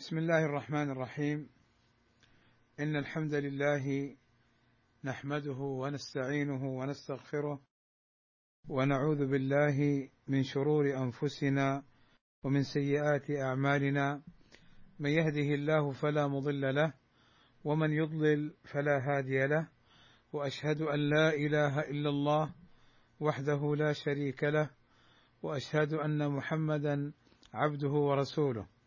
[0.00, 1.48] بسم الله الرحمن الرحيم.
[2.80, 4.16] إن الحمد لله
[5.04, 7.60] نحمده ونستعينه ونستغفره
[8.68, 11.82] ونعوذ بالله من شرور أنفسنا
[12.44, 14.22] ومن سيئات أعمالنا.
[14.98, 16.92] من يهده الله فلا مضل له
[17.64, 19.68] ومن يضلل فلا هادي له.
[20.32, 22.54] وأشهد أن لا إله إلا الله
[23.20, 24.70] وحده لا شريك له
[25.42, 27.12] وأشهد أن محمدا
[27.54, 28.79] عبده ورسوله.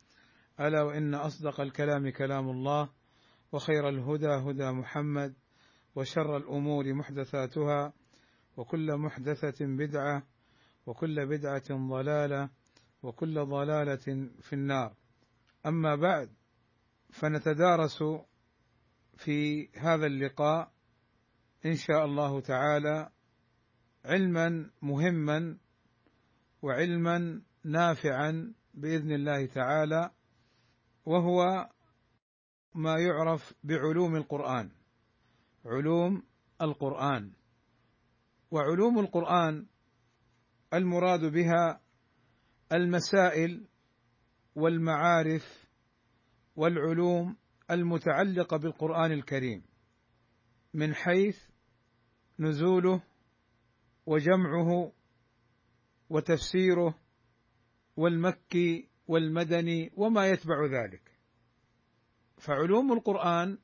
[0.59, 2.89] ألا وإن أصدق الكلام كلام الله
[3.51, 5.33] وخير الهدى هدى محمد
[5.95, 7.93] وشر الأمور محدثاتها
[8.57, 10.23] وكل محدثة بدعة
[10.85, 12.49] وكل بدعة ضلالة
[13.03, 14.93] وكل ضلالة في النار.
[15.65, 16.29] أما بعد
[17.09, 18.03] فنتدارس
[19.17, 20.71] في هذا اللقاء
[21.65, 23.09] إن شاء الله تعالى
[24.05, 25.57] علما مهما
[26.61, 30.11] وعلما نافعا بإذن الله تعالى.
[31.05, 31.69] وهو
[32.75, 34.71] ما يعرف بعلوم القرآن
[35.65, 36.23] علوم
[36.61, 37.31] القرآن.
[38.51, 39.65] وعلوم القرآن
[40.73, 41.81] المراد بها
[42.71, 43.67] المسائل
[44.55, 45.67] والمعارف
[46.55, 47.37] والعلوم
[47.71, 49.63] المتعلقة بالقرآن الكريم
[50.73, 51.37] من حيث
[52.39, 53.03] نزوله
[54.05, 54.91] وجمعه
[56.09, 56.99] وتفسيره
[57.97, 61.11] والمكي والمدني وما يتبع ذلك.
[62.37, 63.57] فعلوم القرآن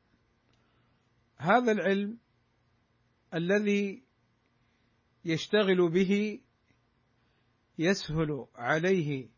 [1.37, 2.17] هذا العلم
[3.33, 4.03] الذي
[5.25, 6.39] يشتغل به
[7.77, 9.29] يسهل عليه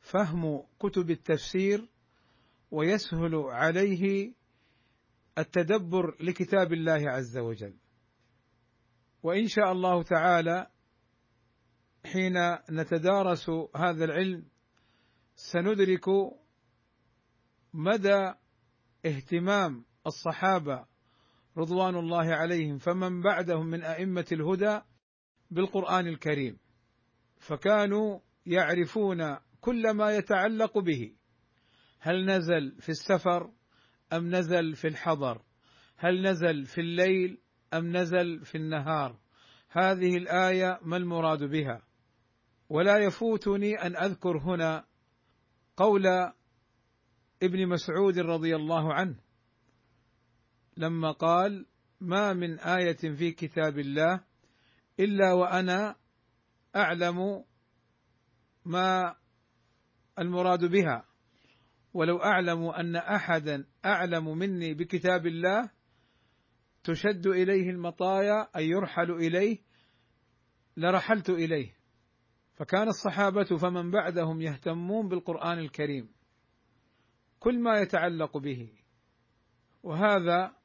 [0.00, 1.88] فهم كتب التفسير
[2.70, 4.34] ويسهل عليه
[5.38, 7.76] التدبر لكتاب الله عز وجل.
[9.22, 10.70] وإن شاء الله تعالى
[12.04, 14.51] حين نتدارس هذا العلم
[15.34, 16.04] سندرك
[17.74, 18.32] مدى
[19.06, 20.86] اهتمام الصحابة
[21.56, 24.80] رضوان الله عليهم فمن بعدهم من أئمة الهدى
[25.50, 26.58] بالقرآن الكريم
[27.38, 31.12] فكانوا يعرفون كل ما يتعلق به
[32.00, 33.50] هل نزل في السفر
[34.12, 35.42] أم نزل في الحضر
[35.96, 37.40] هل نزل في الليل
[37.74, 39.18] أم نزل في النهار
[39.68, 41.82] هذه الآية ما المراد بها؟
[42.68, 44.84] ولا يفوتني أن أذكر هنا
[45.76, 46.06] قول
[47.42, 49.16] ابن مسعود رضي الله عنه
[50.76, 51.66] لما قال
[52.00, 54.24] ما من آية في كتاب الله
[55.00, 55.96] إلا وأنا
[56.76, 57.44] أعلم
[58.64, 59.16] ما
[60.18, 61.04] المراد بها.
[61.94, 65.70] ولو أعلم أن أحدا أعلم مني بكتاب الله
[66.84, 69.58] تشد إليه المطايا أي يرحل إليه
[70.76, 71.81] لرحلت إليه.
[72.54, 76.08] فكان الصحابة فمن بعدهم يهتمون بالقرآن الكريم
[77.40, 78.72] كل ما يتعلق به.
[79.82, 80.56] وهذا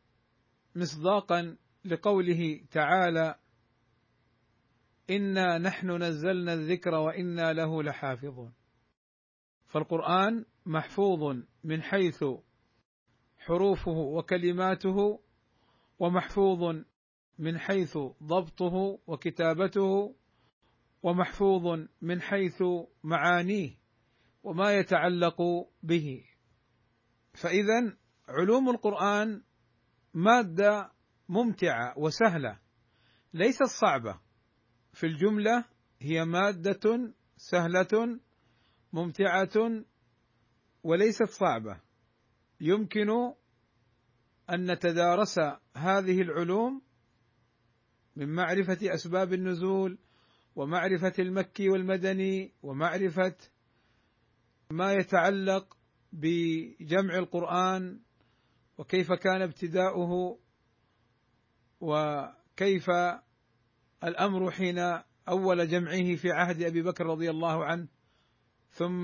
[0.75, 3.35] مصداقا لقوله تعالى
[5.09, 8.53] إنا نحن نزلنا الذكر وإنا له لحافظون.
[9.67, 12.23] فالقرآن محفوظ من حيث
[13.37, 15.19] حروفه وكلماته
[15.99, 16.83] ومحفوظ
[17.39, 20.15] من حيث ضبطه وكتابته
[21.03, 22.63] ومحفوظ من حيث
[23.03, 23.77] معانيه
[24.43, 25.41] وما يتعلق
[25.83, 26.23] به.
[27.33, 27.97] فاذا
[28.27, 29.43] علوم القرآن
[30.13, 30.91] مادة
[31.29, 32.59] ممتعة وسهلة
[33.33, 34.19] ليست صعبة.
[34.93, 35.65] في الجملة
[35.99, 38.19] هي مادة سهلة
[38.93, 39.83] ممتعة
[40.83, 41.81] وليست صعبة.
[42.61, 43.09] يمكن
[44.49, 45.39] أن نتدارس
[45.75, 46.81] هذه العلوم
[48.15, 49.97] من معرفة أسباب النزول
[50.57, 53.35] ومعرفة المكي والمدني ومعرفة
[54.71, 55.77] ما يتعلق
[56.13, 57.99] بجمع القرآن
[58.77, 60.39] وكيف كان ابتداؤه
[61.79, 62.89] وكيف
[64.03, 64.79] الأمر حين
[65.29, 67.87] أول جمعه في عهد أبي بكر رضي الله عنه
[68.69, 69.01] ثم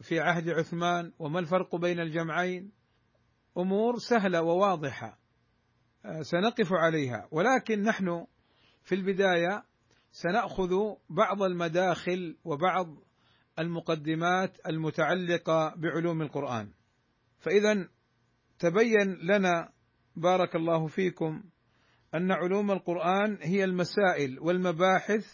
[0.00, 2.72] في عهد عثمان وما الفرق بين الجمعين.
[3.58, 5.18] أمور سهلة وواضحة
[6.20, 7.28] سنقف عليها.
[7.30, 8.26] ولكن نحن
[8.84, 9.68] في البداية
[10.22, 10.74] سنأخذ
[11.10, 12.96] بعض المداخل وبعض
[13.58, 16.72] المقدمات المتعلقة بعلوم القرآن.
[17.38, 17.88] فإذا
[18.58, 19.72] تبين لنا
[20.16, 21.42] بارك الله فيكم
[22.14, 25.26] أن علوم القرآن هي المسائل والمباحث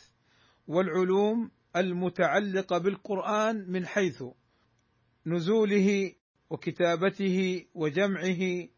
[0.67, 4.25] والعلوم المتعلقة بالقرآن من حيث
[5.27, 6.13] نزوله
[6.51, 8.69] وكتابته وجمعه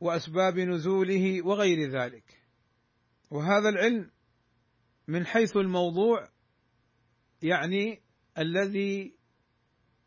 [0.00, 2.40] وأسباب نزوله وغير ذلك.
[3.30, 4.13] وهذا العلم
[5.08, 6.28] من حيث الموضوع
[7.42, 8.02] يعني
[8.38, 9.16] الذي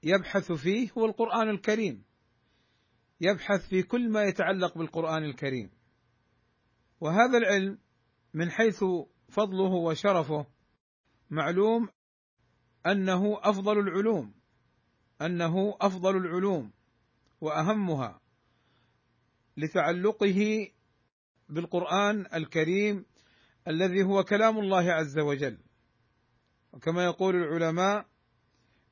[0.04, 2.04] يبحث فيه هو القرآن الكريم.
[3.22, 5.70] يبحث في كل ما يتعلق بالقرآن الكريم.
[7.00, 7.78] وهذا العلم
[8.34, 8.84] من حيث
[9.30, 10.46] فضله وشرفه
[11.30, 11.90] معلوم
[12.86, 14.34] أنه أفضل العلوم
[15.22, 16.72] أنه أفضل العلوم
[17.42, 18.22] وأهمها
[19.58, 20.72] لتعلقه
[21.50, 23.06] بالقرآن الكريم
[23.68, 25.58] الذي هو كلام الله عز وجل.
[26.74, 28.06] وكما يقول العلماء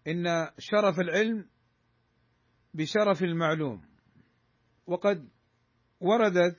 [0.08, 1.50] إن شرف العلم
[2.74, 3.86] بشرف المعلوم.
[4.88, 5.30] وقد
[6.00, 6.58] وردت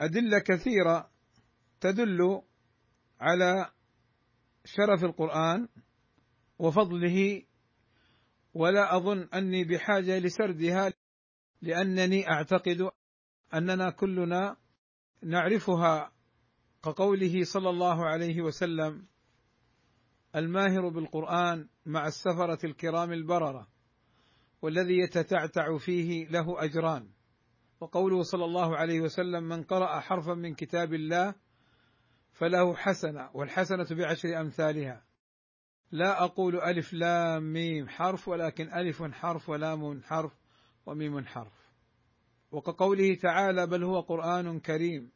[0.00, 1.10] أدلة كثيرة
[1.80, 2.42] تدل
[3.20, 3.70] على
[4.64, 5.68] شرف القرآن
[6.58, 7.42] وفضله
[8.54, 10.92] ولا أظن أني بحاجة لسردها
[11.62, 12.90] لأنني أعتقد
[13.54, 14.56] أننا كلنا
[15.22, 16.12] نعرفها
[16.82, 19.06] كقوله صلى الله عليه وسلم
[20.36, 23.68] الماهر بالقرآن مع السفرة الكرام البررة
[24.62, 27.10] والذي يتتعتع فيه له أجران.
[27.80, 31.34] وقوله صلى الله عليه وسلم من قرأ حرفا من كتاب الله
[32.32, 35.04] فله حسنة والحسنة بعشر أمثالها.
[35.90, 40.32] لا أقول ألف لام ميم حرف ولكن ألف حرف ولام حرف
[40.86, 41.52] وميم حرف.
[42.52, 45.10] وكقوله تعالى بل هو قرآن كريم.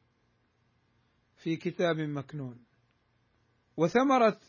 [1.37, 2.65] في كتاب مكنون.
[3.77, 4.41] وثمرة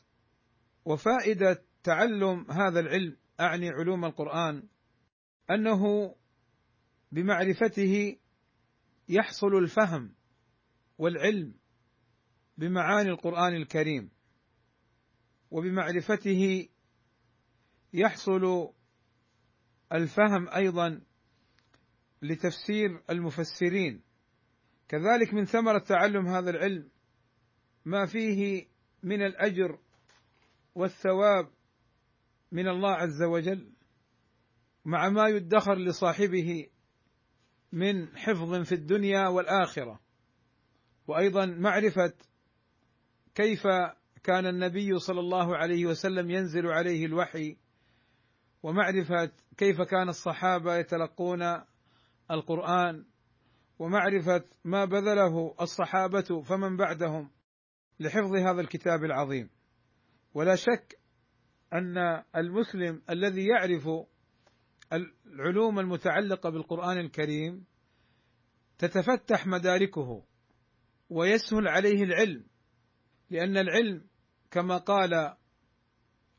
[0.86, 4.64] وفائدة تعلم هذا العلم أعني علوم القرآن
[5.52, 6.16] أنه
[7.12, 8.18] بمعرفته
[9.10, 10.16] يحصل الفهم
[10.98, 11.54] والعلم
[12.58, 14.10] بمعاني القرآن الكريم
[15.52, 16.70] وبمعرفته
[17.94, 18.74] يحصل
[19.94, 21.02] الفهم أيضا
[22.22, 24.02] لتفسير المفسرين.
[24.88, 26.90] كذلك من ثمرة تعلم هذا العلم
[27.86, 28.68] ما فيه
[29.04, 29.80] من الأجر
[30.76, 31.50] والثواب
[32.52, 33.72] من الله عز وجل
[34.86, 36.68] مع ما يدخر لصاحبه
[37.72, 40.00] من حفظ في الدنيا والآخرة.
[41.08, 42.14] وأيضا معرفة
[43.36, 43.68] كيف
[44.24, 47.58] كان النبي صلى الله عليه وسلم ينزل عليه الوحي
[48.64, 51.62] ومعرفة كيف كان الصحابة يتلقون
[52.32, 53.06] القرآن
[53.80, 57.30] ومعرفة ما بذله الصحابة فمن بعدهم
[58.00, 59.50] لحفظ هذا الكتاب العظيم.
[60.34, 61.00] ولا شك
[61.74, 61.98] أن
[62.36, 63.90] المسلم الذي يعرف
[65.26, 67.66] العلوم المتعلقة بالقرآن الكريم
[68.78, 70.24] تتفتح مداركه
[71.10, 72.46] ويسهل عليه العلم
[73.30, 74.08] لأن العلم
[74.52, 75.36] كما قال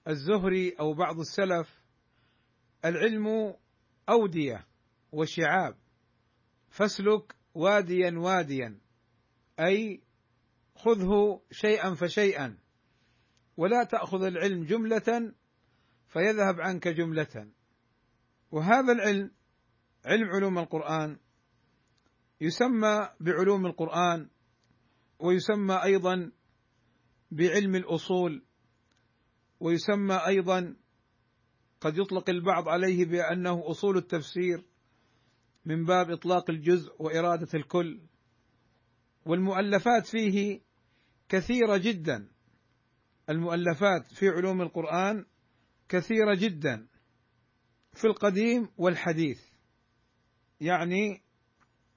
[0.08, 1.82] الزهري أو بعض السلف
[2.84, 3.54] العلم
[4.08, 4.66] أودية
[5.12, 5.76] وشعاب.
[6.76, 8.80] فاسلك واديا واديا.
[9.60, 10.02] أي
[10.74, 12.58] خذه شيئا فشيئا.
[13.56, 15.34] ولا تأخذ العلم جملة
[16.06, 17.52] فيذهب عنك جملة.
[18.50, 19.30] وهذا العلم
[20.04, 21.18] علم علوم القرآن
[22.40, 24.28] يسمى بعلوم القرآن
[25.18, 26.32] ويسمى أيضا
[27.30, 28.44] بعلم الأصول
[29.60, 30.76] ويسمى أيضا
[31.80, 34.64] قد يطلق البعض عليه بأنه أصول التفسير
[35.66, 38.00] من باب إطلاق الجزء وإرادة الكل.
[39.26, 40.60] والمؤلفات فيه
[41.28, 42.28] كثيرة جدا.
[43.30, 45.26] المؤلفات في علوم القرآن
[45.88, 46.86] كثيرة جدا.
[47.92, 49.40] في القديم والحديث.
[50.60, 51.22] يعني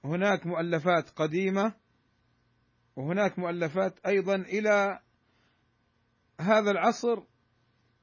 [0.04, 1.74] هناك مؤلفات قديمة
[2.96, 5.00] وهناك مؤلفات أيضا إلى
[6.40, 7.22] هذا العصر.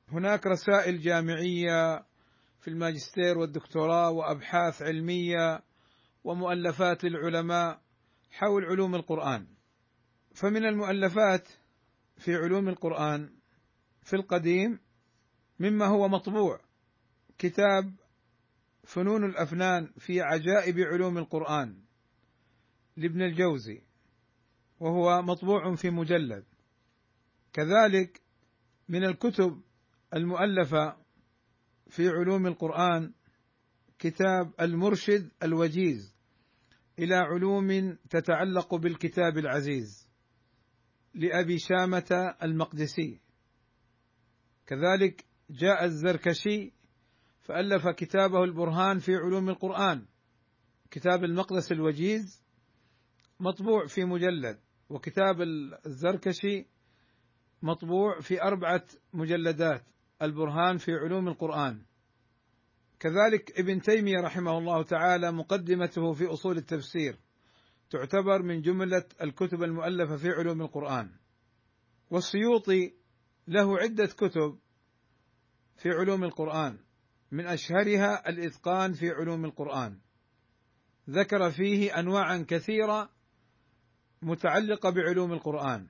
[0.10, 2.08] هناك رسائل جامعية
[2.60, 5.63] في الماجستير والدكتوراه وأبحاث علمية
[6.27, 7.81] ومؤلفات للعلماء
[8.31, 9.48] حول علوم القرآن.
[10.36, 11.48] فمن المؤلفات
[12.17, 13.29] في علوم القرآن
[14.01, 14.79] في القديم
[15.60, 16.60] مما هو مطبوع
[17.38, 17.93] كتاب
[18.84, 21.81] فنون الأفنان في عجائب علوم القرآن
[22.98, 23.81] لابن الجوزي
[24.79, 26.46] وهو مطبوع في مجلد.
[27.53, 28.22] كذلك
[28.89, 29.62] من الكتب
[30.13, 30.98] المؤلفة
[31.89, 33.13] في علوم القرآن
[34.00, 36.16] كتاب المرشد الوجيز
[37.00, 40.08] إلى علوم تتعلق بالكتاب العزيز
[41.13, 43.20] لأبي شامة المقدسي.
[44.68, 46.74] كذلك جاء الزركشي
[47.42, 50.06] فألف كتابه البرهان في علوم القرآن
[50.92, 52.44] كتاب المقدس الوجيز
[53.39, 55.42] مطبوع في مجلد وكتاب
[55.86, 56.66] الزركشي
[57.62, 59.84] مطبوع في أربعة مجلدات
[60.22, 61.82] البرهان في علوم القرآن.
[63.00, 67.20] كذلك ابن تيمية رحمه الله تعالى مقدمته في أصول التفسير
[67.89, 71.10] تعتبر من جملة الكتب المؤلفة في علوم القرآن.
[72.10, 72.94] والسيوطي
[73.48, 74.60] له عدة كتب
[75.77, 76.80] في علوم القرآن
[77.32, 80.00] من أشهرها الإتقان في علوم القرآن.
[81.10, 83.10] ذكر فيه انواعا كثيرة
[84.22, 85.88] متعلقة بعلوم القرآن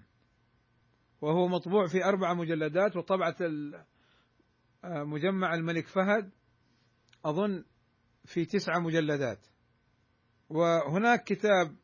[1.22, 3.36] وهو مطبوع في أربع مجلدات وطبعة
[4.84, 6.32] مجمع الملك فهد
[7.29, 7.63] أظن
[8.25, 9.48] في تسع مجلدات.
[10.50, 11.75] وهناك كتاب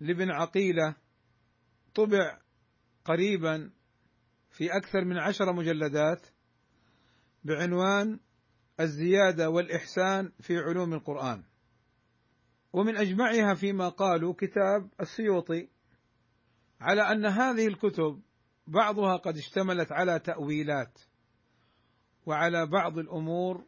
[0.00, 0.96] لابن عقيلة
[1.94, 2.38] طبع
[3.04, 3.70] قريبا
[4.50, 6.26] في أكثر من عشر مجلدات
[7.44, 8.20] بعنوان
[8.80, 11.44] الزيادة والإحسان في علوم القرآن.
[12.72, 15.68] ومن أجمعها فيما قالوا كتاب السيوطي
[16.80, 18.22] على أن هذه الكتب
[18.66, 20.98] بعضها قد اشتملت على تأويلات
[22.26, 23.64] وعلى بعض الأمور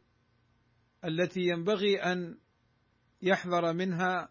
[1.05, 2.39] التي ينبغي أن
[3.23, 4.29] يحذر منها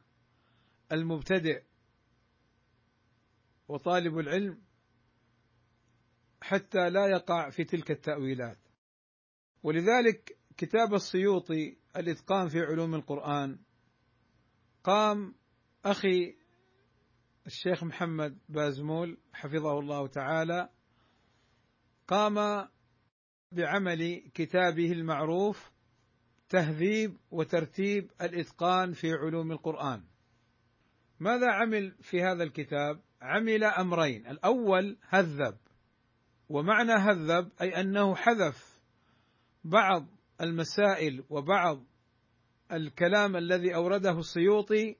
[0.91, 1.63] المبتدئ
[3.67, 4.61] وطالب العلم
[6.41, 8.57] حتى لا يقع في تلك التأويلات.
[9.63, 13.59] ولذلك كتاب السيوطي الإتقان في علوم القرآن
[14.83, 15.35] قام
[15.85, 16.35] أخي
[17.47, 20.69] الشيخ محمد بازمول حفظه الله تعالى
[22.07, 22.67] قام
[23.51, 25.72] بعمل كتابه المعروف
[26.53, 30.03] تهذيب وترتيب الإتقان في علوم القرآن.
[31.19, 34.27] ماذا عمل في هذا الكتاب؟ عمل أمرين.
[34.27, 35.57] الأول هذب.
[36.50, 38.79] ومعنى هذب أي أنه حذف
[39.63, 40.07] بعض
[40.41, 41.83] المسائل وبعض
[42.72, 44.95] الكلام الذي أورده السيوطي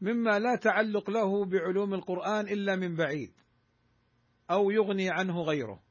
[0.00, 3.32] مما لا تعلق له بعلوم القرآن إلا من بعيد
[4.50, 5.82] أو يغني عنه غيره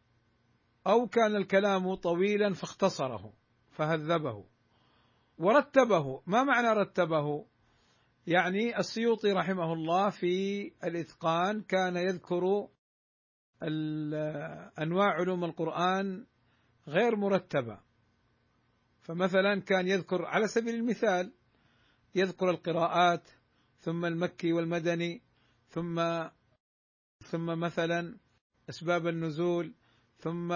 [0.88, 3.34] أو كان الكلام طويلا فاختصره
[3.72, 4.51] فهذبه.
[5.42, 6.22] ورتبه.
[6.28, 7.46] ما معنى رتبه؟
[8.28, 12.68] يعني السيوطي رحمه الله في الإتقان كان يذكر
[14.84, 16.26] أنواع علوم القرآن
[16.88, 17.80] غير مرتبة.
[19.02, 21.34] فمثلا كان يذكر على سبيل المثال
[22.16, 23.30] يذكر القراءات
[23.80, 25.22] ثم المكي والمدني
[25.70, 26.24] ثم
[27.22, 28.18] ثم مثلا
[28.70, 29.74] أسباب النزول
[30.18, 30.52] ثم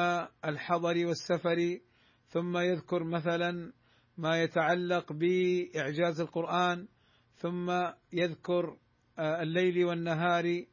[0.45, 1.79] الحضر والسفر
[2.27, 3.73] ثم يذكر مثلا
[4.17, 6.87] ما يتعلق بإعجاز القرآن
[7.35, 7.71] ثم
[8.13, 8.77] يذكر
[9.19, 10.65] آه، الليل والنهار.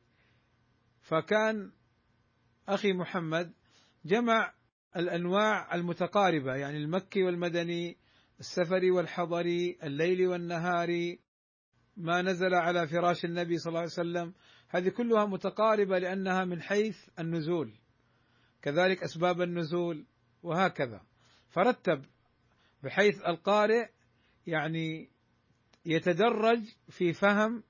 [1.01, 1.73] فكان
[2.69, 3.53] أخي محمد
[4.05, 4.53] جمع
[4.97, 7.97] الأنواع المتقاربة يعني المكي والمدني
[8.41, 11.17] السفري والحضري الليل والنهار.
[11.97, 14.35] ما نزل على فراش النبي صلى الله عليه وسلم.
[14.69, 17.75] هذه كلها متقاربة لأنها من حيث النزول.
[18.63, 20.07] كذلك أسباب النزول
[20.43, 21.01] وهكذا.
[21.49, 22.05] فرتب
[22.83, 23.89] بحيث القارئ
[24.47, 25.11] يعني
[25.85, 27.63] يتدرج في فهم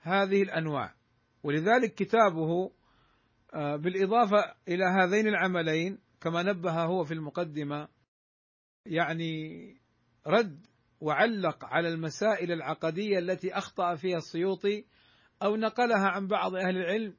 [0.00, 0.94] هذه الأنواع.
[1.42, 2.70] ولذلك كتابه
[3.54, 7.88] آه، بالإضافة إلى هذين العملين كما نبه هو في المقدمة
[8.86, 9.76] يعني
[10.26, 10.66] رد
[11.00, 14.84] وعلق على المسائل العقدية التي أخطأ فيها السيوطي
[15.42, 17.16] أو نقلها عن بعض أهل العلم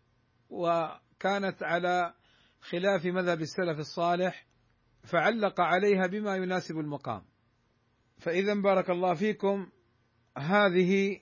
[0.50, 2.14] وكانت على
[2.62, 4.46] خلاف مذهب السلف الصالح
[5.04, 7.22] فعلق عليها بما يناسب المقام.
[8.18, 9.70] فإذا بارك الله فيكم
[10.38, 11.20] هذه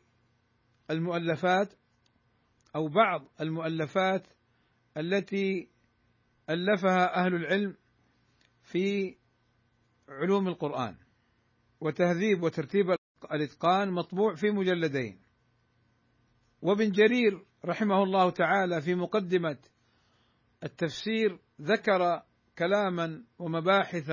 [0.92, 1.74] المؤلفات
[2.76, 4.28] أو بعض المؤلفات
[4.98, 5.70] التي
[6.50, 7.76] ألفها أهل العلم
[8.62, 9.18] في
[10.10, 10.96] علوم القرآن
[11.82, 12.96] وتهذيب وترتيب
[13.32, 15.20] الإتقان مطبوع في مجلدين.
[16.62, 19.58] وابن جرير رحمه الله تعالى في مقدمة
[20.64, 22.24] التفسير ذكر
[22.60, 24.12] كلاما ومباحث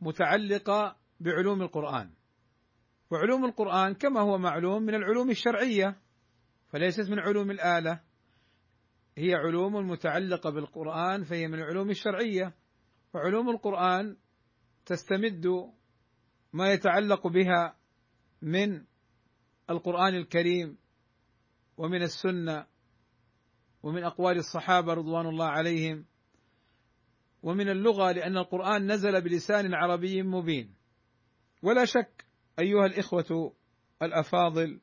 [0.00, 2.10] متعلقة بعلوم القرآن.
[3.10, 6.00] وعلوم القرآن كما هو معلوم من العلوم الشرعية
[6.68, 8.00] فليست من علوم الآلة.
[9.18, 12.54] هي علوم متعلقة بالقرآن فهي من العلوم الشرعية.
[13.14, 14.16] وعلوم القرآن
[14.86, 15.46] تستمد
[16.52, 17.76] ما يتعلق بها
[18.42, 18.84] من
[19.70, 20.78] القرآن الكريم
[21.76, 22.66] ومن السنة
[23.82, 26.06] ومن أقوال الصحابة رضوان الله عليهم.
[27.44, 30.74] ومن اللغة لأن القرآن نزل بلسان عربي مبين.
[31.62, 32.24] ولا شك
[32.58, 33.54] أيها الإخوة
[34.02, 34.80] الأفاضل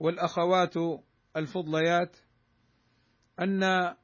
[0.00, 0.74] والأخوات
[1.36, 2.16] الفضليات
[3.40, 3.94] أن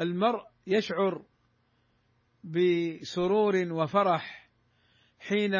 [0.00, 1.24] المرء يشعر
[2.44, 4.50] بسرور وفرح
[5.18, 5.54] حين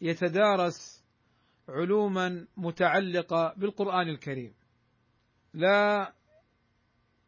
[0.00, 1.04] يتدارس
[1.68, 4.54] علوما متعلقة بالقرآن الكريم.
[5.54, 6.12] لا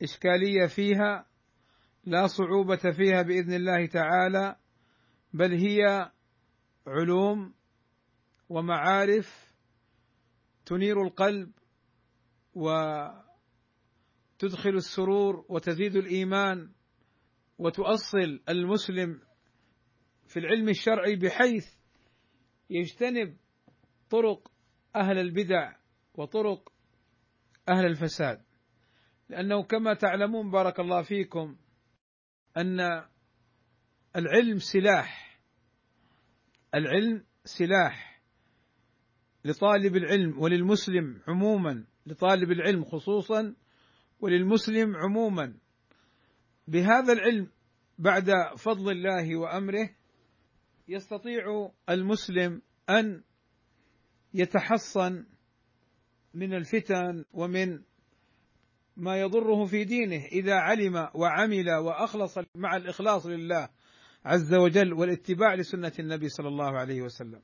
[0.03, 1.27] إشكالية فيها
[2.05, 4.57] لا صعوبة فيها بإذن الله تعالى
[5.33, 6.11] بل هي
[6.87, 7.55] علوم
[8.49, 9.55] ومعارف
[10.67, 11.53] تنير القلب
[12.55, 13.25] وتدخل
[14.75, 16.73] السرور وتزيد الإيمان
[17.59, 19.21] وتؤصل المسلم
[20.27, 21.75] في العلم الشرعي بحيث
[22.71, 23.37] يجتنب
[24.11, 24.53] طرق
[24.97, 25.73] أهل البدع
[26.15, 26.73] وطرق
[27.69, 28.43] أهل الفساد.
[29.29, 31.57] لأنه كما تعلمون بارك الله فيكم
[32.57, 33.05] أن
[34.17, 35.39] العلم سلاح.
[36.75, 38.23] العلم سلاح
[39.45, 43.55] لطالب العلم وللمسلم عموما لطالب العلم خصوصا
[44.21, 45.55] وللمسلم عموما.
[46.69, 47.51] بهذا العلم
[47.99, 49.91] بعد فضل الله وأمره
[50.89, 53.23] يستطيع المسلم أن
[54.35, 55.25] يتحصن
[56.35, 57.83] من الفتن ومن
[58.97, 63.69] ما يضره في دينه إذا علم وعمل وأخلص مع الإخلاص لله
[64.25, 67.43] عز وجل والاتباع لسنة النبي صلى الله عليه وسلم.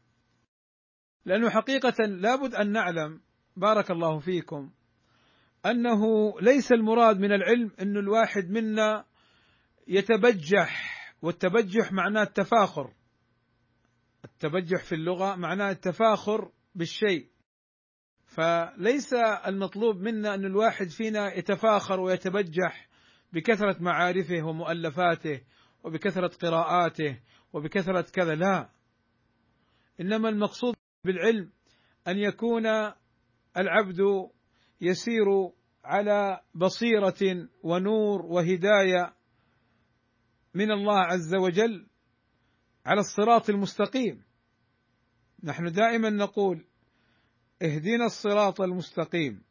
[1.24, 3.20] لأنه حقيقة لابد أن نعلم
[3.56, 4.70] بارك الله فيكم
[5.66, 6.00] أنه
[6.40, 9.04] ليس المراد من العلم أن الواحد منا
[9.88, 12.92] يتبجح والتبجح معناه التفاخر
[14.24, 17.28] التبجح في اللغة معناه التفاخر بالشيء
[18.38, 19.14] فليس
[19.46, 22.88] المطلوب منا أن الواحد فينا يتفاخر ويتبجح
[23.32, 25.40] بكثرة معارفه ومؤلفاته
[25.84, 27.20] وبكثرة قراءاته
[27.52, 28.70] وبكثرة كذا لا.
[30.00, 31.50] إنما المقصود بالعلم
[32.08, 32.66] أن يكون
[33.56, 33.98] العبد
[34.80, 35.26] يسير
[35.84, 39.14] على بصيرة ونور وهداية
[40.54, 41.86] من الله عز وجل
[42.86, 44.24] على الصراط المستقيم.
[45.44, 46.67] نحن دائما نقول
[47.62, 49.42] اهدنا الصراط المستقيم.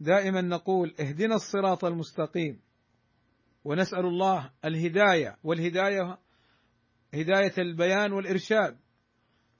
[0.00, 2.60] دائما نقول اهدنا الصراط المستقيم.
[3.64, 6.18] ونسأل الله الهداية والهداية
[7.14, 8.78] هداية البيان والإرشاد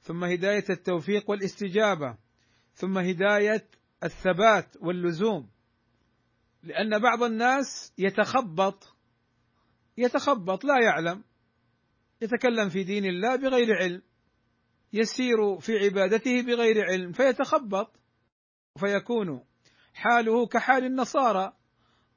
[0.00, 2.16] ثم هداية التوفيق والاستجابة
[2.75, 3.66] ثم هداية
[4.04, 5.50] الثبات واللزوم.
[6.62, 8.95] لأن بعض الناس يتخبط
[9.97, 11.25] يتخبط لا يعلم
[12.23, 14.02] يتكلم في دين الله بغير علم.
[14.95, 18.01] يسير في عبادته بغير علم فيتخبط
[18.81, 19.45] فيكون
[19.95, 21.52] حاله كحال النصارى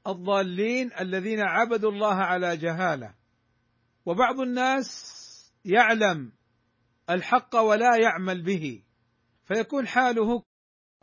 [0.06, 3.14] الضالين الذين عبدوا الله على جهالة.
[4.06, 4.86] وبعض الناس
[5.64, 6.32] يعلم
[7.10, 8.82] الحق ولا يعمل به
[9.44, 10.42] فيكون حاله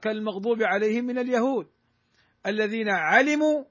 [0.01, 1.67] كالمغضوب عليهم من اليهود
[2.45, 3.63] الذين علموا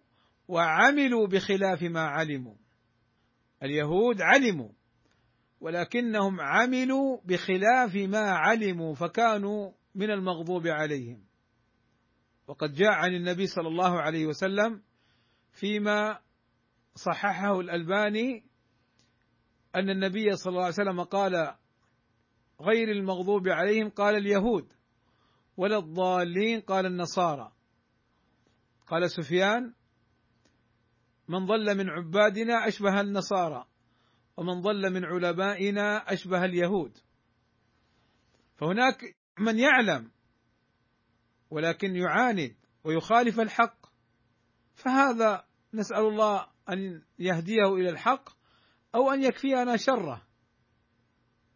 [0.49, 2.57] وعملوا بخلاف ما علموا.
[3.63, 4.71] اليهود علموا
[5.65, 11.25] ولكنهم عملوا بخلاف ما علموا فكانوا من المغضوب عليهم.
[12.47, 14.83] وقد جاء عن النبي صلى الله عليه وسلم
[15.53, 16.21] فيما
[16.95, 18.45] صححه الألباني
[19.75, 21.55] أن النبي صلى الله عليه وسلم قال
[22.61, 24.73] غير المغضوب عليهم قال اليهود
[25.57, 27.53] ولا الضالين قال النصارى.
[28.87, 29.73] قال سفيان
[31.29, 33.67] من ضل من عبادنا أشبه النصارى.
[34.37, 36.99] ومن ضل من علمائنا أشبه اليهود.
[38.57, 40.11] فهناك من يعلم
[41.51, 43.87] ولكن يعاند ويخالف الحق.
[44.75, 45.45] فهذا
[45.75, 48.29] نسأل الله أن يهديه إلى الحق
[48.95, 50.27] أو أن يكفينا شره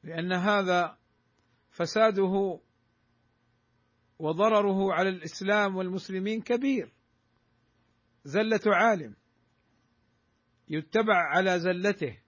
[0.03, 0.99] لأن هذا
[1.71, 2.61] فساده
[4.19, 6.93] وضرره على الإسلام والمسلمين كبير.
[8.25, 9.17] زلة عالم
[10.69, 12.19] يتبع على زلته.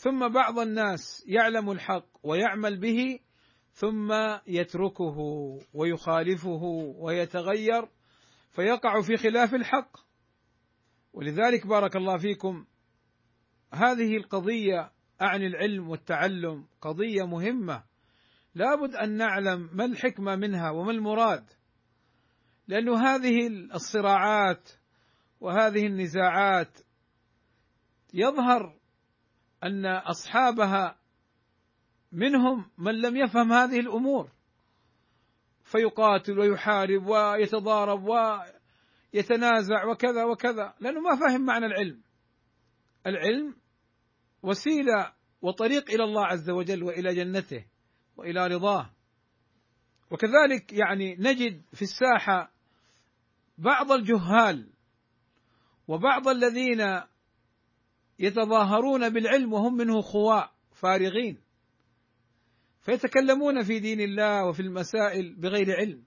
[0.00, 3.18] ثم بعض الناس يعلم الحق ويعمل به
[3.72, 4.12] ثم
[4.46, 5.18] يتركه
[5.74, 6.62] ويخالفه
[6.98, 7.88] ويتغير
[8.50, 9.96] فيقع في خلاف الحق.
[11.12, 12.66] ولذلك بارك الله فيكم
[13.72, 17.84] هذه القضية اعني العلم والتعلم قضية مهمة.
[18.54, 21.44] لابد أن نعلم ما الحكمة منها وما المراد
[22.68, 24.70] لأن هذه الصراعات
[25.40, 26.78] وهذه النزاعات
[28.14, 28.79] يظهر
[29.64, 30.98] أن أصحابها
[32.12, 34.30] منهم من لم يفهم هذه الأمور.
[35.64, 38.04] فيقاتل ويحارب ويتضارب
[39.14, 42.02] ويتنازع وكذا وكذا لأنه ما فهم معنى العلم.
[43.06, 43.54] العلم
[44.42, 47.64] وسيلة وطريق إلى الله عز وجل وإلى جنته
[48.16, 48.90] وإلى رضاه.
[50.10, 52.52] وكذلك يعني نجد في الساحة
[53.58, 54.70] بعض الجهال
[55.88, 57.02] وبعض الذين
[58.20, 61.38] يتظاهرون بالعلم وهم منه خواء فارغين.
[62.80, 66.04] فيتكلمون في دين الله وفي المسائل بغير علم.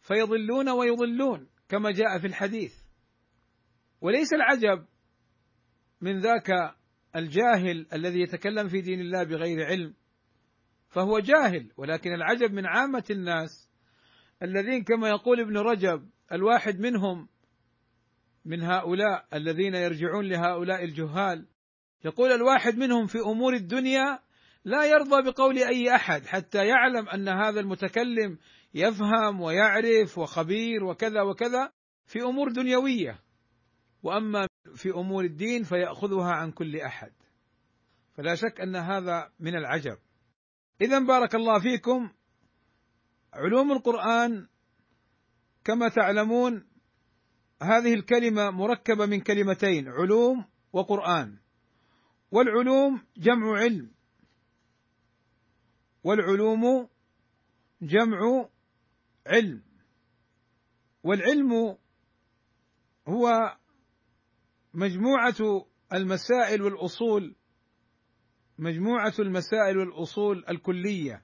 [0.00, 2.74] فيضلون ويضلون كما جاء في الحديث.
[4.00, 4.86] وليس العجب
[6.00, 6.50] من ذاك
[7.16, 9.94] الجاهل الذي يتكلم في دين الله بغير علم
[10.88, 11.72] فهو جاهل.
[11.76, 13.68] ولكن العجب من عامة الناس
[14.42, 17.28] الذين كما يقول ابن رجب الواحد منهم
[18.44, 21.46] من هؤلاء الذين يرجعون لهؤلاء الجهال.
[22.04, 24.18] يقول الواحد منهم في أمور الدنيا
[24.64, 28.38] لا يرضى بقول أي أحد حتى يعلم أن هذا المتكلم
[28.74, 31.72] يفهم ويعرف وخبير وكذا وكذا
[32.06, 33.20] في أمور دنيوية.
[34.02, 37.12] وأما في أمور الدين فيأخذها عن كل أحد.
[38.14, 39.96] فلا شك أن هذا من العجب.
[40.80, 42.10] اذا بارك الله فيكم.
[43.32, 44.46] علوم القرآن
[45.64, 46.66] كما تعلمون
[47.64, 51.38] هذه الكلمة مركبة من كلمتين علوم وقرآن.
[52.30, 53.90] والعلوم جمع علم.
[56.04, 56.88] والعلوم
[57.82, 58.48] جمع
[59.26, 59.62] علم.
[61.02, 61.76] والعلم
[63.08, 63.56] هو
[64.74, 67.36] مجموعة المسائل والأصول
[68.58, 71.22] مجموعة المسائل والأصول الكلية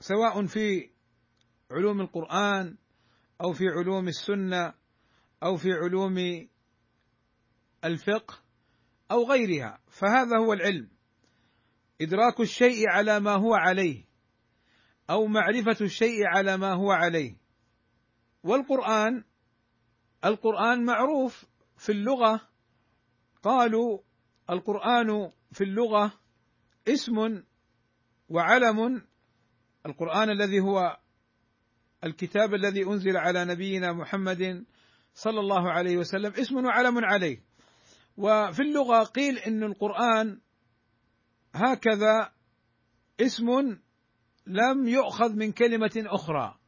[0.00, 0.90] سواء في
[1.70, 2.76] علوم القرآن
[3.40, 4.74] أو في علوم السنة
[5.42, 6.48] أو في علوم
[7.84, 8.38] الفقه
[9.10, 10.90] أو غيرها فهذا هو العلم.
[12.00, 14.04] إدراك الشيء على ما هو عليه
[15.10, 17.36] أو معرفة الشيء على ما هو عليه.
[18.42, 19.24] والقرآن
[20.24, 21.44] القرآن معروف
[21.76, 22.48] في اللغة.
[23.42, 23.98] قالوا
[24.50, 26.12] القرآن في اللغة
[26.88, 27.42] اسم
[28.28, 29.06] وعلم.
[29.86, 31.00] القرآن الذي هو
[32.04, 34.64] الكتاب الذي أنزل على نبينا محمد
[35.14, 37.44] صلى الله عليه وسلم اسم وعلم عليه.
[38.16, 40.40] وفي اللغة قيل إن القرآن
[41.54, 42.32] هكذا
[43.20, 43.78] اسم
[44.46, 46.58] لم يؤخذ من كلمة أخرى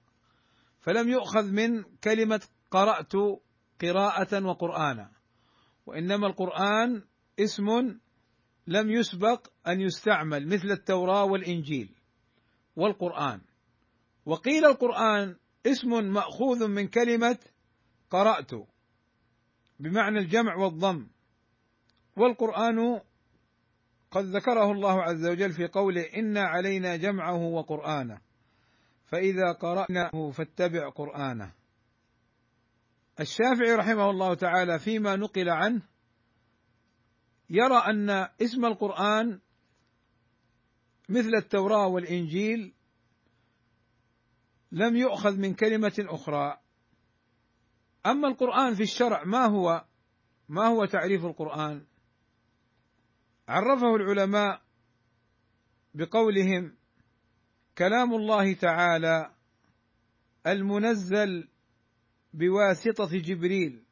[0.80, 3.12] فلم يؤخذ من كلمة قرأت
[3.80, 5.12] قراءة وقرآنا.
[5.86, 7.04] وإنما القرآن
[7.40, 7.98] اسم
[8.66, 11.94] لم يسبق أن يستعمل مثل التوراة والإنجيل
[12.76, 13.40] والقرآن.
[14.26, 17.38] وقيل القرآن اسم مأخوذ من كلمة
[18.12, 18.50] قرأت
[19.80, 21.06] بمعنى الجمع والضم.
[22.16, 23.00] والقرآن
[24.10, 28.20] قد ذكره الله عز وجل في قوله إنا علينا جمعه وقرآنه.
[29.06, 31.52] فإذا قرأناه فاتبع قرآنه.
[33.20, 35.82] الشافعي رحمه الله تعالى فيما نقل عنه
[37.50, 38.10] يرى أن
[38.42, 39.40] اسم القرآن
[41.08, 42.74] مثل التوراة والإنجيل
[44.72, 46.61] لم يؤخذ من كلمة أخرى.
[48.06, 49.84] أما القرآن في الشرع ما هو
[50.48, 51.86] ما هو تعريف القرآن؟
[53.48, 54.62] عرفه العلماء
[55.94, 56.76] بقولهم
[57.78, 59.34] كلام الله تعالى
[60.46, 61.48] المنزل
[62.34, 63.84] بواسطة جبريل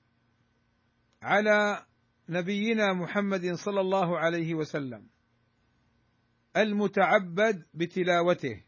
[1.22, 1.86] على
[2.28, 5.06] نبينا محمد صلى الله عليه وسلم
[6.56, 8.64] المتعبد بتلاوته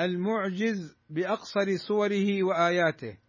[0.00, 3.21] المعجز بأقصر صوره وآياته.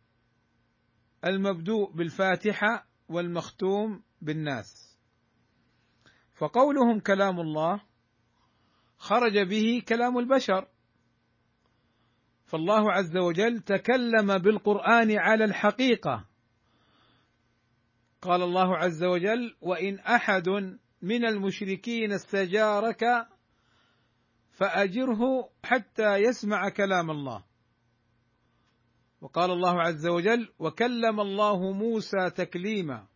[1.26, 5.00] المبدوء بالفاتحة والمختوم بالناس.
[6.34, 7.82] فقولهم كلام الله
[8.98, 10.68] خرج به كلام البشر.
[12.46, 16.26] فالله عز وجل تكلم بالقرآن على الحقيقة.
[18.22, 20.50] قال الله عز وجل وإن أحد
[21.02, 23.28] من المشركين استجارك
[24.52, 27.53] فأجره حتى يسمع كلام الله.
[29.24, 33.08] وقال الله عز وجل وكلم الله موسى تكليما.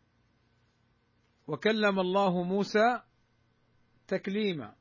[1.47, 3.01] وكلم الله موسى
[4.07, 4.75] تكليما.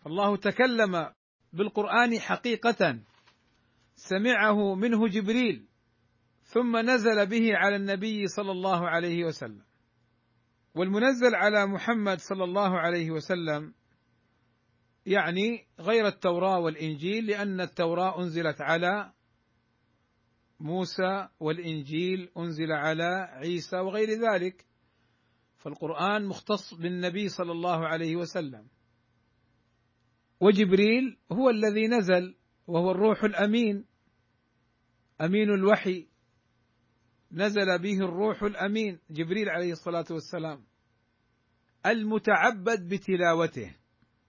[0.00, 1.12] فالله تكلم
[1.52, 3.00] بالقرآن حقيقة.
[3.94, 5.66] سمعه منه جبريل.
[6.42, 9.64] ثم نزل به على النبي صلى الله عليه وسلم.
[10.74, 13.74] والمنزل على محمد صلى الله عليه وسلم
[15.06, 19.12] يعني غير التوراة والإنجيل لأن التوراة أنزلت على
[20.60, 24.66] موسى والإنجيل أنزل على عيسى وغير ذلك.
[25.56, 28.68] فالقرآن مختص بالنبي صلى الله عليه وسلم.
[30.40, 32.34] وجبريل هو الذي نزل
[32.66, 33.84] وهو الروح الأمين.
[35.20, 36.08] أمين الوحي.
[37.32, 40.64] نزل به الروح الأمين جبريل عليه الصلاة والسلام.
[41.86, 43.76] المتعبد بتلاوته.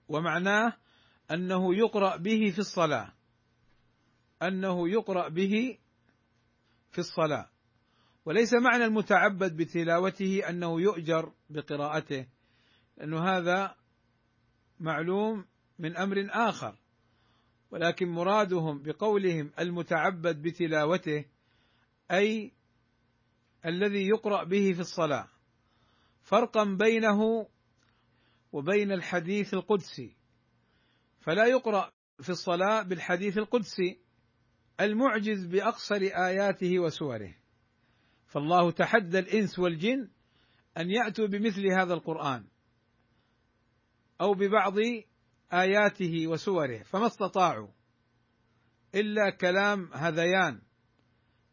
[0.08, 0.74] ومعناه
[1.32, 3.14] أنه يقرأ به في الصلاة.
[4.42, 5.78] أنه يقرأ به
[6.96, 7.50] في الصلاة.
[8.26, 12.28] وليس معنى المتعبد بتلاوته أنه يؤجر بقراءته
[12.98, 13.76] لأنه هذا
[14.80, 15.46] معلوم
[15.80, 16.76] من أمر آخر.
[17.72, 21.26] ولكن مرادهم بقولهم المتعبد بتلاوته
[22.12, 22.52] أي
[23.66, 25.28] الذي يقرأ به في الصلاة.
[26.24, 27.48] فرقا بينه
[28.52, 30.16] وبين الحديث القدسي.
[31.22, 34.05] فلا يقرأ في الصلاة بالحديث القدسي.
[34.80, 37.36] المعجز بأقصر آياته وسوره.
[38.28, 40.10] فالله تحدى الإنس والجن
[40.78, 42.48] أن يأتوا بمثل هذا القرآن
[44.22, 44.74] أو ببعض
[45.54, 47.68] آياته وسوره فما استطاعوا
[48.96, 50.62] إلا كلام هذيان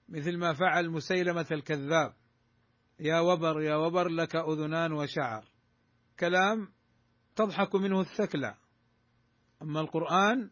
[0.08, 2.14] مثل ما فعل مسيلمة الكذاب.
[3.00, 5.44] يا وبر يا وبر لك أذنان وشعر.
[6.18, 6.72] كلام
[7.36, 8.54] تضحك منه الثكلى.
[9.62, 10.50] أما القرآن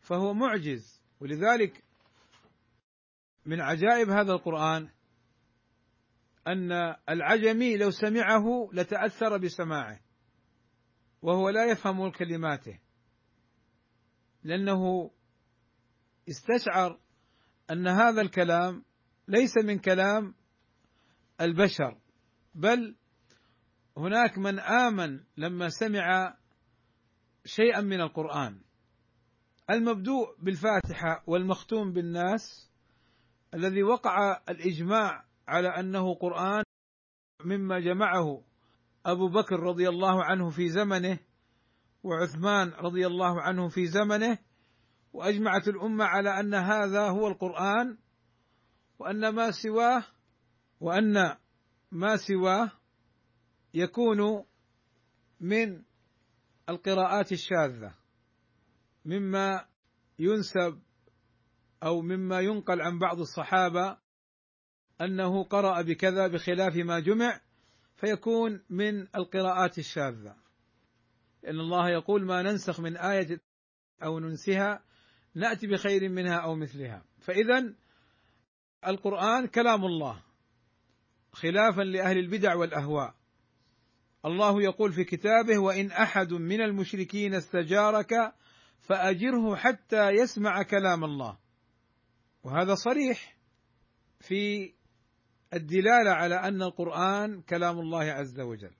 [0.00, 1.84] فهو معجز ولذلك
[3.46, 4.88] من عجائب هذا القرآن
[6.46, 6.72] أن
[7.08, 10.00] العجمي لو سمعه لتأثر بسماعه
[11.22, 12.78] وهو لا يفهم كلماته
[14.42, 15.10] لأنه
[16.28, 17.00] استشعر
[17.70, 18.84] أن هذا الكلام
[19.28, 20.34] ليس من كلام
[21.40, 21.98] البشر
[22.54, 22.96] بل
[23.96, 26.36] هناك من آمن لما سمع
[27.44, 28.60] شيئا من القرآن.
[29.70, 32.70] المبدوء بالفاتحة والمختوم بالناس
[33.54, 36.62] الذي وقع الإجماع على أنه قرآن
[37.44, 38.42] مما جمعه
[39.06, 41.18] أبو بكر رضي الله عنه في زمنه
[42.02, 44.38] وعثمان رضي الله عنه في زمنه
[45.12, 47.98] وأجمعت الأمة على أن هذا هو القرآن
[48.98, 50.04] وأن ما سواه
[50.80, 51.36] وأن
[51.92, 52.70] ما سواه
[53.74, 54.44] يكون
[55.40, 55.82] من
[56.68, 57.94] القراءات الشاذة.
[59.06, 59.66] مما
[60.18, 60.82] ينسب
[61.82, 63.98] أو مما ينقل عن بعض الصحابة
[65.00, 67.40] أنه قرأ بكذا بخلاف ما جمع
[67.96, 70.36] فيكون من القراءات الشاذة.
[71.42, 73.40] لأن الله يقول ما ننسخ من آية
[74.02, 74.82] أو ننسها
[75.34, 77.04] نأتي بخير منها أو مثلها.
[77.20, 77.74] فاذا
[78.86, 80.22] القرآن كلام الله
[81.32, 83.14] خلافا لأهل البدع والأهواء.
[84.24, 88.34] الله يقول في كتابه وإن أحد من المشركين استجارك
[88.88, 91.38] فأجره حتى يسمع كلام الله.
[92.42, 93.36] وهذا صريح
[94.20, 94.74] في
[95.54, 98.74] الدلالة على أن القرآن كلام الله عز وجل.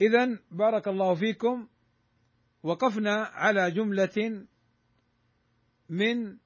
[0.00, 1.68] اذا بارك الله فيكم.
[2.62, 4.46] وقفنا على جملة
[5.88, 6.38] من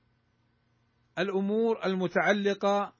[1.19, 2.95] الأمور المتعلقة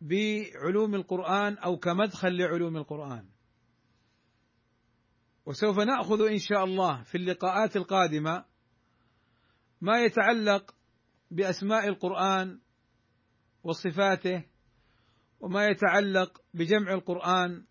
[0.00, 3.31] بعلوم القرآن أو كمدخل لعلوم القرآن.
[5.46, 8.44] وسوف نأخذ إن شاء الله في اللقاءات القادمة
[9.80, 10.74] ما يتعلق
[11.30, 12.60] بأسماء القرآن
[13.64, 14.44] وصفاته
[15.40, 17.64] وما يتعلق بجمع القرآن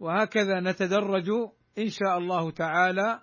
[0.00, 1.28] وهكذا نتدرج
[1.78, 3.22] إن شاء الله تعالى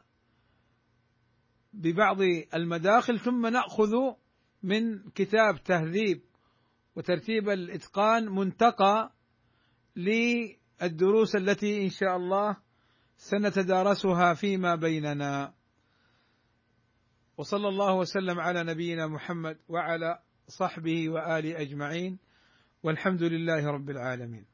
[1.73, 2.17] ببعض
[2.55, 3.91] المداخل ثم نأخذ
[4.63, 6.21] من كتاب تهذيب
[6.95, 9.13] وترتيب الإتقان منتقى
[9.95, 12.57] للدروس التي إن شاء الله
[13.19, 15.53] سنتدارسها فيما بيننا.
[17.37, 22.19] وصلى الله وسلم على نبينا محمد وعلى صحبه وآله أجمعين
[22.83, 24.45] والحمد لله رب العالمين.